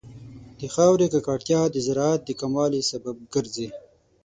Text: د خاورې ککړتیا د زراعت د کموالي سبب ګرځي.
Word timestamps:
د 0.59 0.61
خاورې 0.73 1.07
ککړتیا 1.13 1.61
د 1.71 1.75
زراعت 1.87 2.21
د 2.25 2.29
کموالي 2.41 2.81
سبب 2.91 3.15
ګرځي. 3.33 3.67